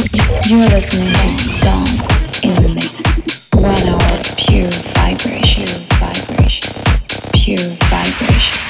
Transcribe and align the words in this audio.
You're 0.00 0.66
listening 0.68 1.12
to 1.12 1.44
D.O.N.S. 1.60 2.40
in 2.42 2.54
the 2.62 2.68
Mix. 2.74 3.44
One 3.52 3.76
hour 3.86 4.18
of 4.18 4.36
pure 4.36 4.70
vibrations, 4.94 5.86
vibrations, 5.98 6.72
pure 7.34 7.58
vibrations. 7.58 8.69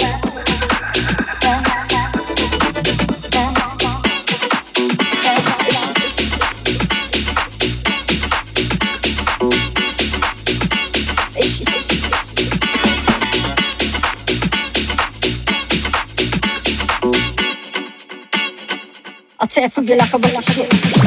That's 19.51 19.67
effing 19.67 19.83
gila 19.83 20.07
ka 20.07 20.15
bala 20.15 20.39
ka 20.39 21.00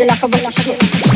you 0.00 0.06
like 0.06 0.22
a 0.22 0.28
bullet 0.28 0.54
shell. 0.54 1.09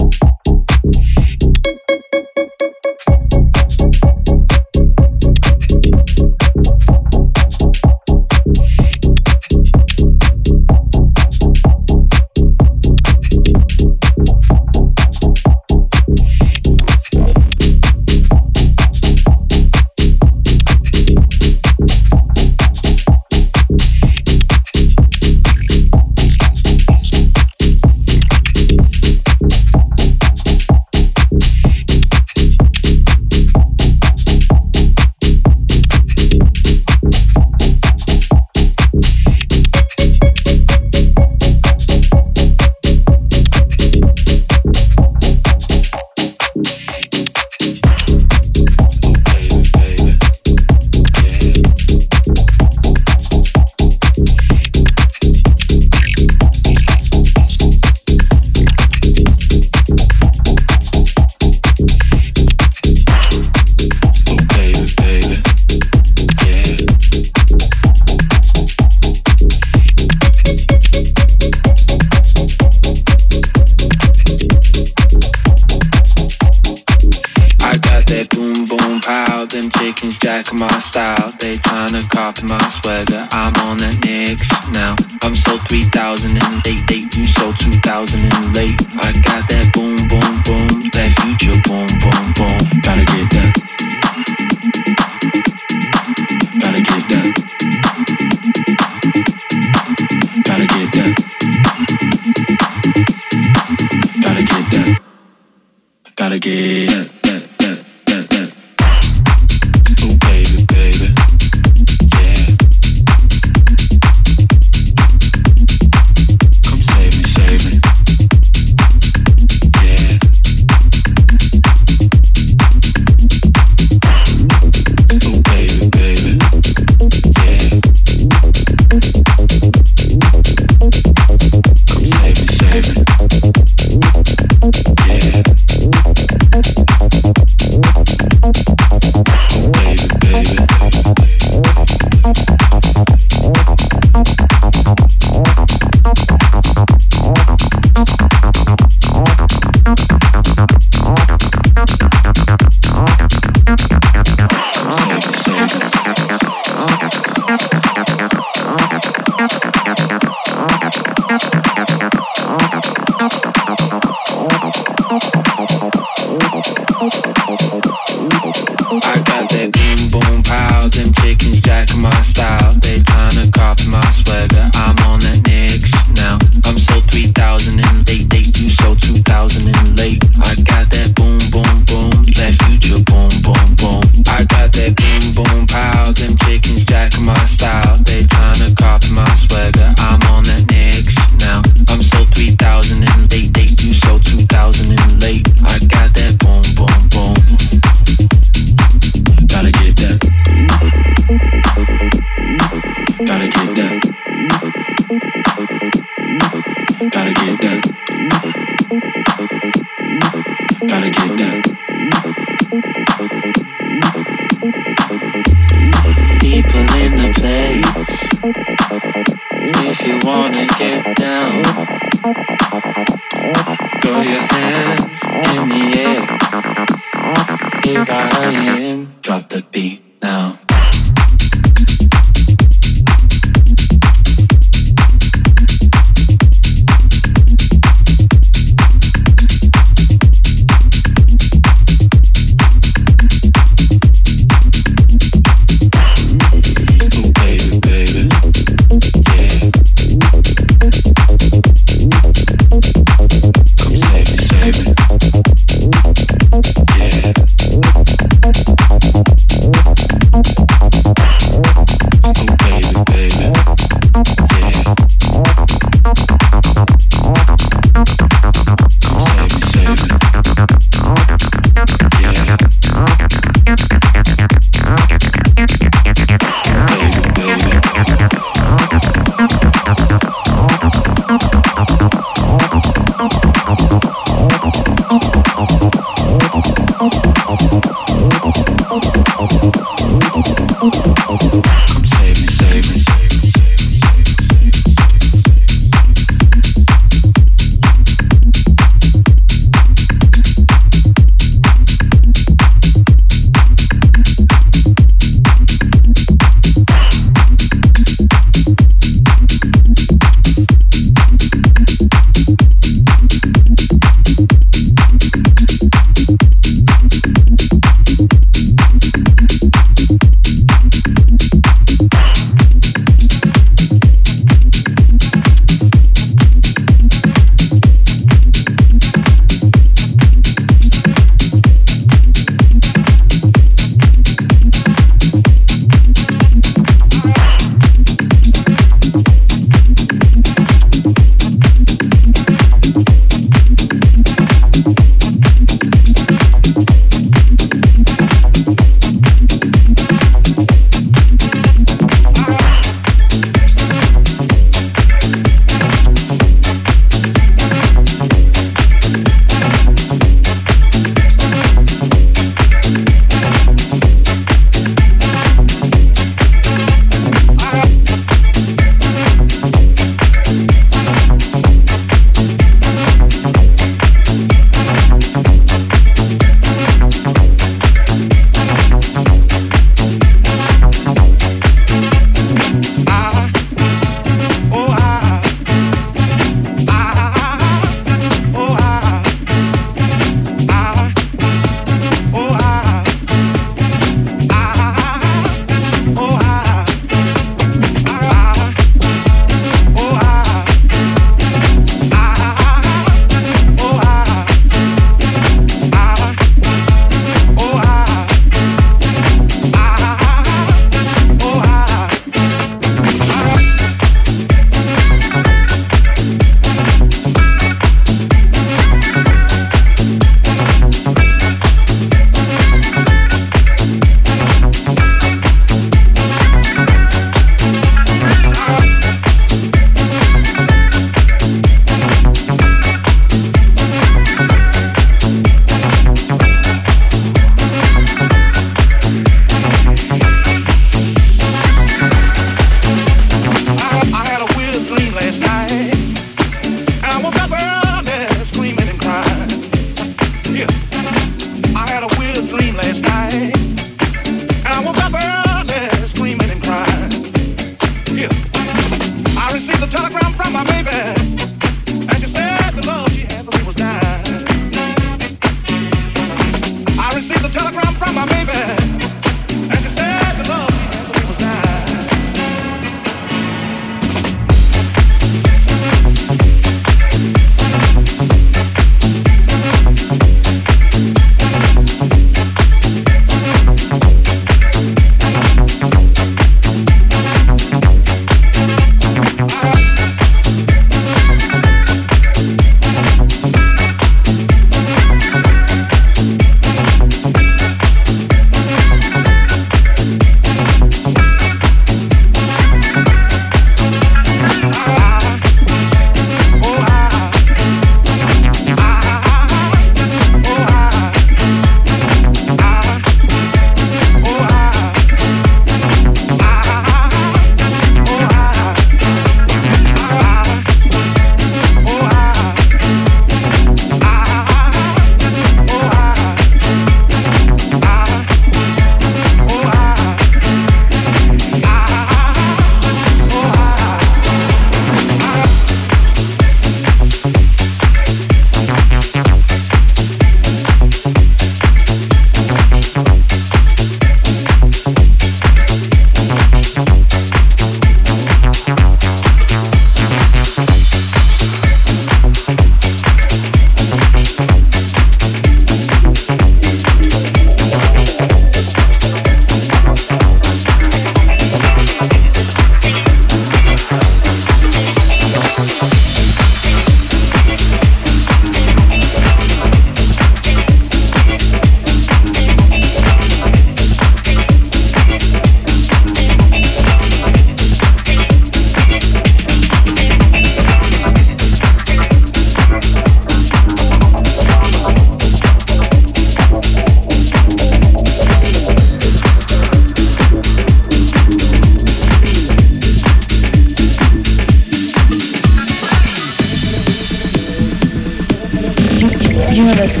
You 599.60 599.66
are 599.66 599.72
in. 599.72 600.00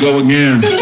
Go 0.04 0.18
again? 0.18 0.73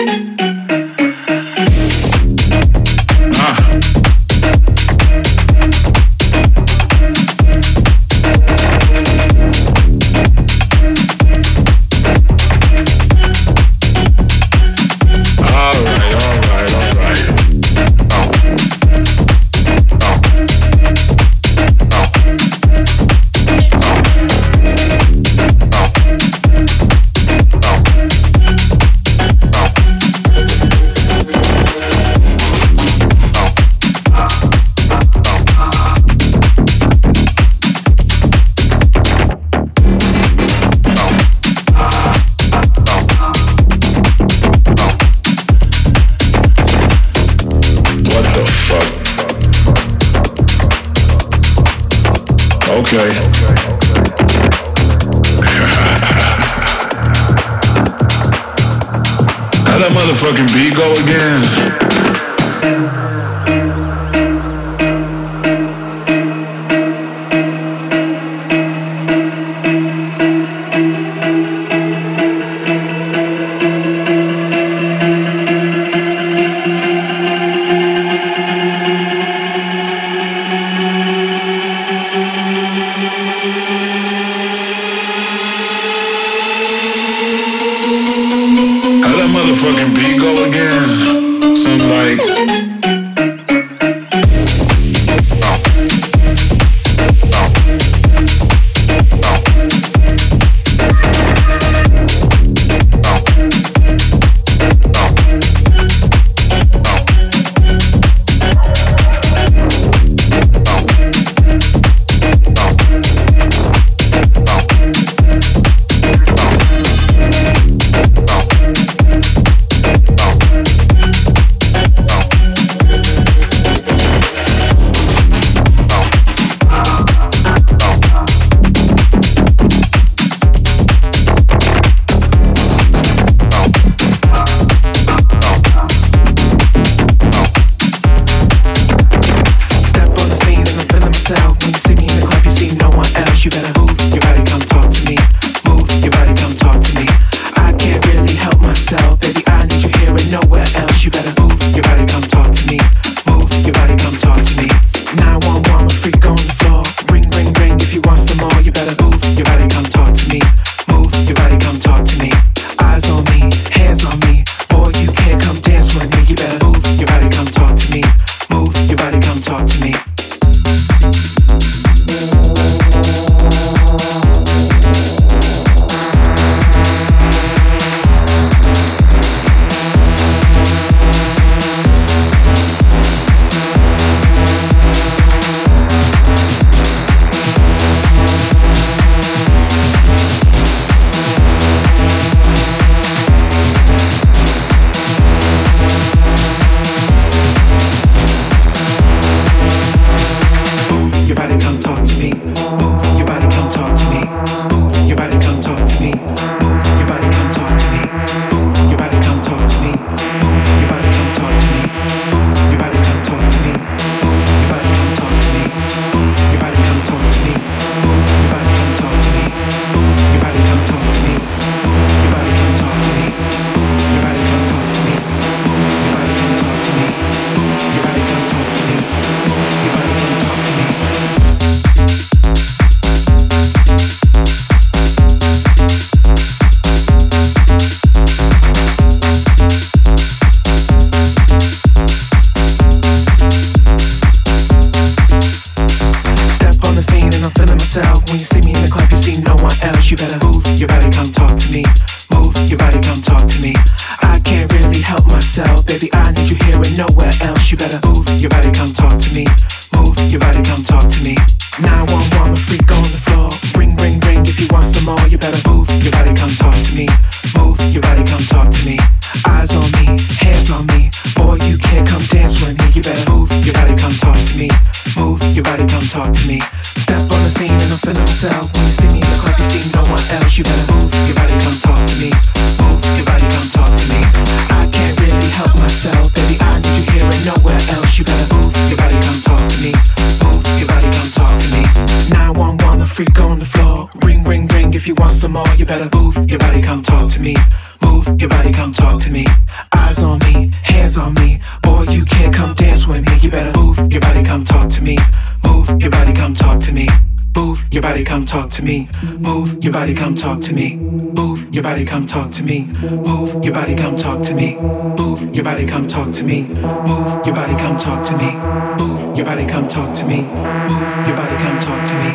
Come 312.11 312.27
talk 312.27 312.51
to 312.51 312.61
me. 312.61 312.91
Move 313.23 313.63
your 313.63 313.73
body, 313.73 313.95
come 313.95 314.17
talk 314.17 314.43
to 314.43 314.53
me. 314.53 314.75
Move 314.75 315.55
your 315.55 315.63
body, 315.63 315.87
come 315.87 316.05
talk 316.07 316.29
to 316.33 316.43
me. 316.43 316.63
Move 317.07 317.47
your 317.47 317.55
body, 317.55 317.73
come 317.79 317.95
talk 317.95 318.25
to 318.27 318.35
me. 318.35 318.51
Move 318.99 319.37
your 319.37 319.45
body, 319.45 319.65
come 319.65 319.87
talk 319.87 320.11
to 320.19 320.25
me. 320.27 320.43
Move 320.43 321.07
your 321.23 321.37
body, 321.39 321.55
come 321.55 321.79
talk 321.79 322.03
to 322.03 322.13
me. 322.19 322.27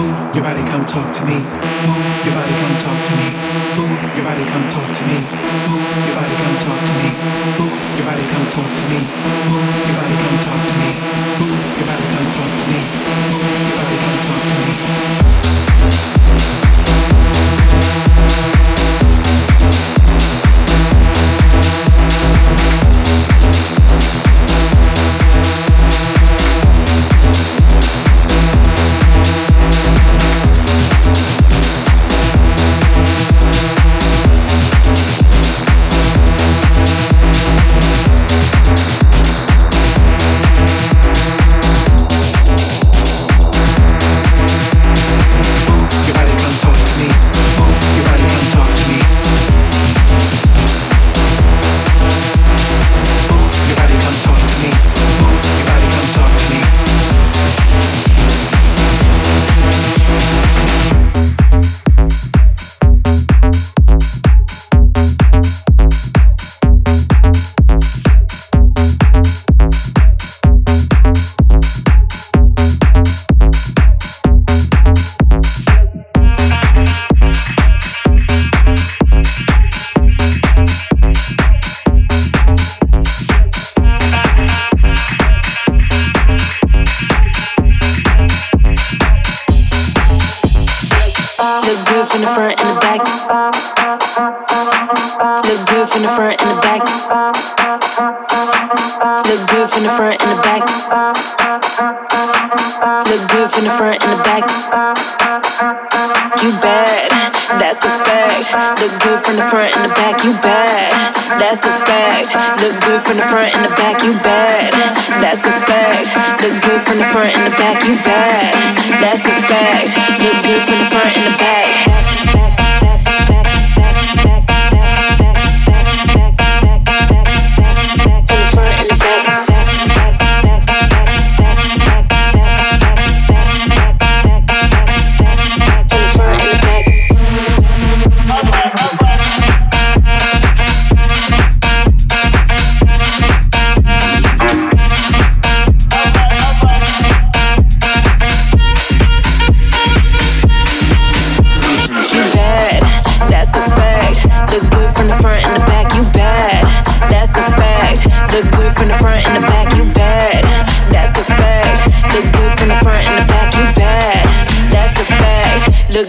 Move 0.00 0.34
your 0.34 0.44
body, 0.48 0.64
come 0.64 0.86
talk 0.88 1.12
to 1.12 1.22
me. 1.28 1.36
Move 1.84 2.24
your 2.24 2.32
body, 2.40 2.54
come 2.56 2.76
talk 2.80 3.04
to 3.04 3.12
me. 3.20 3.28
Move 3.76 4.16
your 4.16 4.24
body, 4.24 4.44
come 4.48 4.64
talk 4.72 4.88
to 4.96 5.02
me. 5.04 5.16
Move 5.68 5.84
your 6.08 6.16
body, 6.16 6.34
come 6.40 6.56
talk 6.64 6.80
to 6.88 6.92
me. 6.96 7.10
Move 7.60 7.76
your 8.00 8.06
body, 8.08 8.24
come 8.32 8.48
talk 8.48 8.70
to 8.72 8.82
me. 8.88 8.98
Move 9.44 9.68
your 9.84 9.96
body, 10.00 10.16
come 10.24 10.38
talk 10.40 10.60
to 10.64 10.74
me. 10.80 10.90
Move 11.36 11.60
your 11.76 11.84
body, 11.84 12.06
come 12.16 12.28
talk 12.32 12.52
to 12.56 12.64
me. 12.72 12.80
Move 13.28 13.52
your 13.68 13.76
body, 13.76 13.96
come 14.00 14.18
talk 14.24 14.42
to 14.48 15.22
me. 15.22 15.27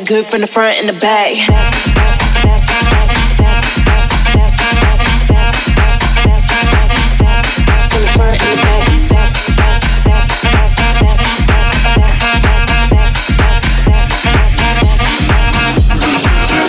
Good 0.10 0.26
from 0.26 0.42
the 0.42 0.48
front 0.48 0.76
and 0.80 0.90
the 0.90 1.00
back. 1.00 1.38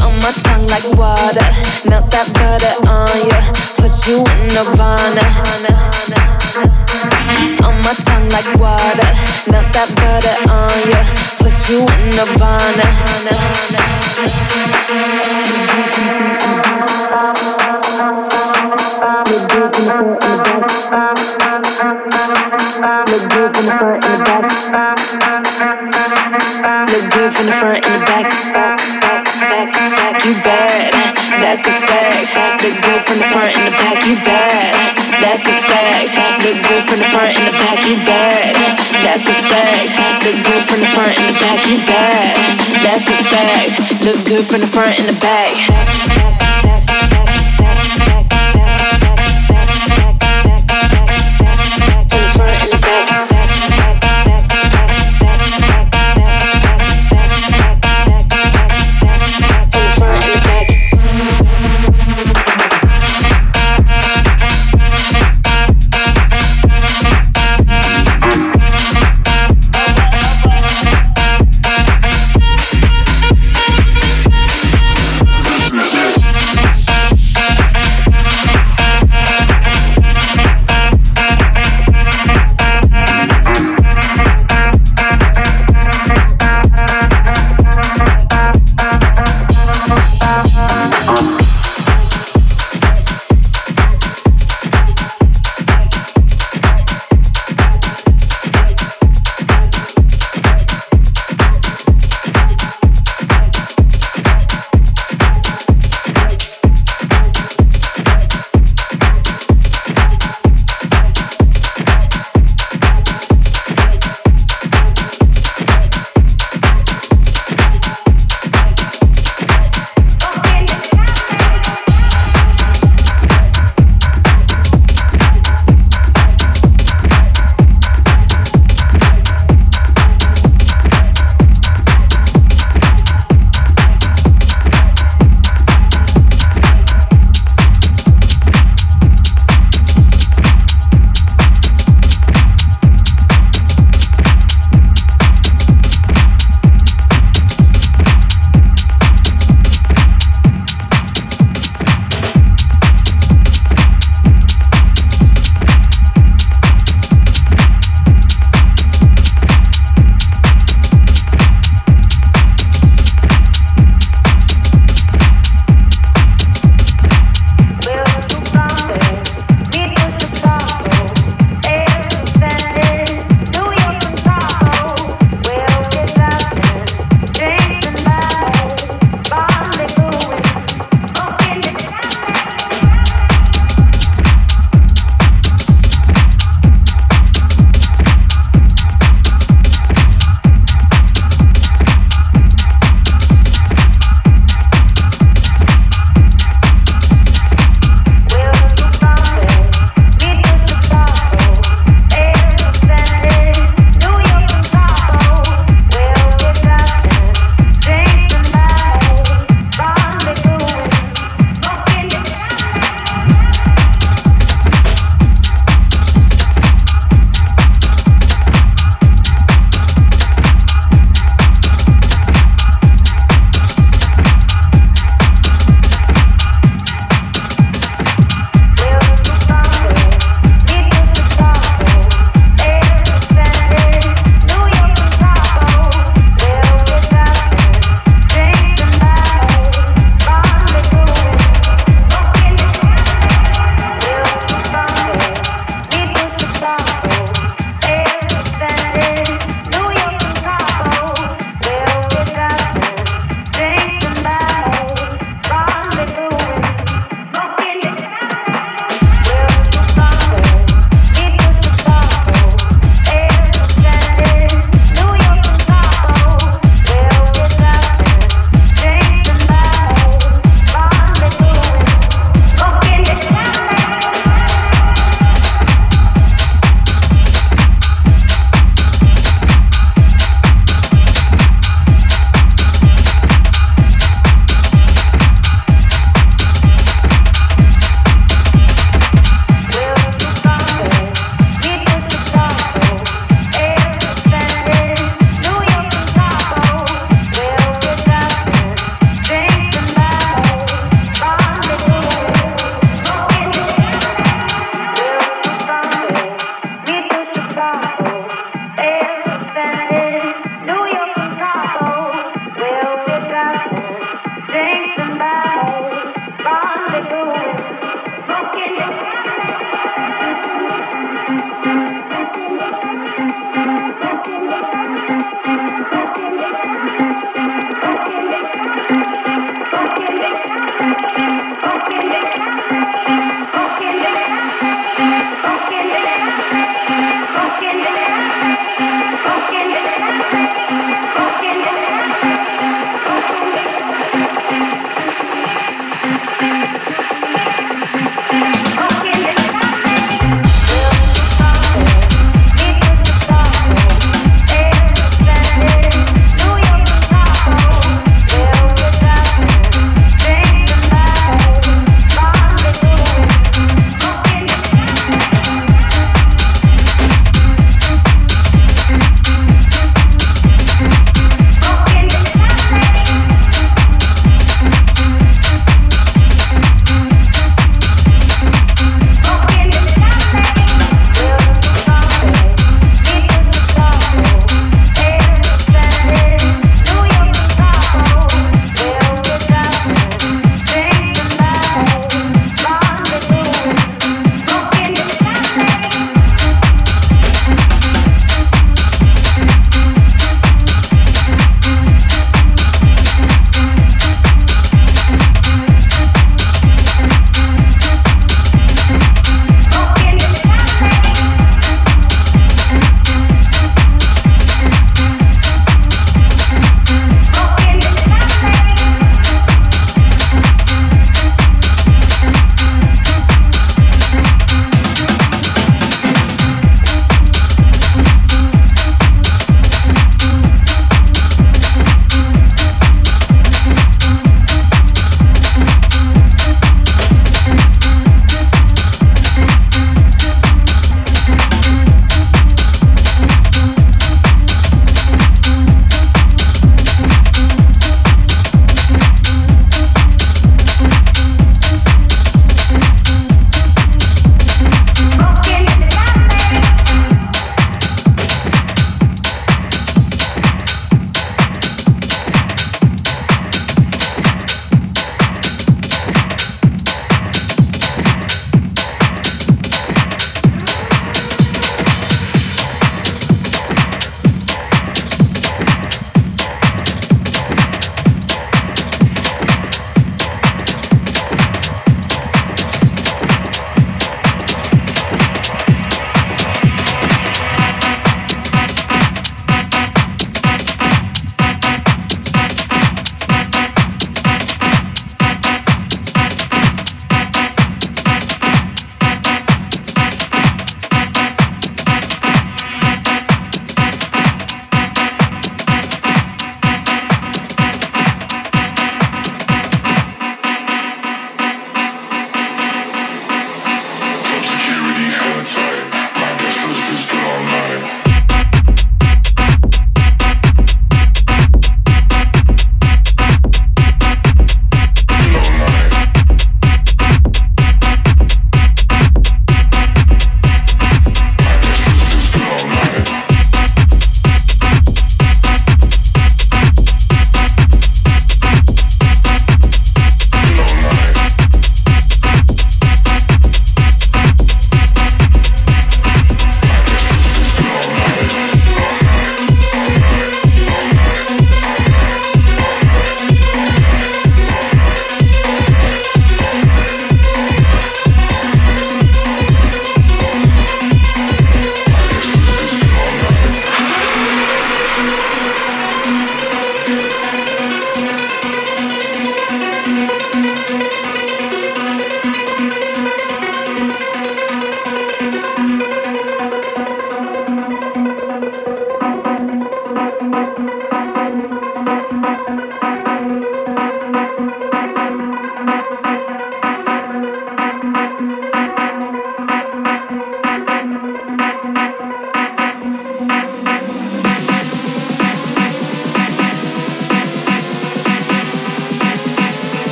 on 0.00 0.14
my 0.22 0.30
tongue 0.44 0.68
like 0.68 0.86
water. 0.96 1.42
Melt 1.90 2.08
that 2.12 2.30
butter 2.34 2.86
on 2.88 3.10
ya. 3.26 3.40
Put 3.74 4.06
you 4.06 4.18
in 4.22 4.46
nirvana. 4.54 5.26
On 7.66 7.74
my 7.82 7.94
tongue 8.06 8.28
like 8.28 8.46
water. 8.60 9.10
Melt 9.50 9.72
that 9.74 9.90
butter 9.98 10.36
on 10.48 10.70
ya. 10.88 11.02
Put 11.40 11.68
you. 11.68 11.93
From 12.14 12.28
the 12.28 12.38
the. 12.38 12.54
Good 27.10 27.34
from 27.34 27.46
the 27.46 27.52
front 27.52 27.84
and 27.84 27.94
the 27.94 28.06
back. 33.76 34.06
You 34.06 34.16
bad, 34.24 34.54
that's 35.20 35.42
a 35.42 35.56
fact. 35.66 36.16
Look 36.44 36.62
good 36.62 36.84
from 36.84 36.98
the 36.98 37.04
front 37.06 37.36
and 37.36 37.46
the 37.46 37.58
back. 37.58 37.63
Front 40.94 41.18
and 41.18 41.34
the 41.34 41.40
back. 41.40 41.66
You 41.66 41.78
bad, 41.84 42.36
that's 42.82 43.06
a 43.08 43.16
fact. 43.26 44.02
Look 44.04 44.24
good 44.26 44.46
from 44.46 44.60
the 44.60 44.66
front 44.66 44.98
and 45.00 45.08
the 45.08 45.20
back. 45.20 46.33